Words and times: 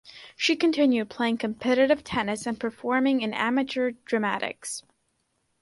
She 0.35 0.55
continued 0.55 1.11
playing 1.11 1.37
competitive 1.37 2.03
tennis 2.03 2.47
and 2.47 2.59
performing 2.59 3.21
in 3.21 3.35
amateur 3.35 3.91
dramatics. 4.03 4.81